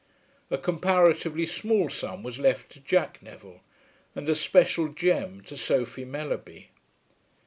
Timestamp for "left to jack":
2.39-3.21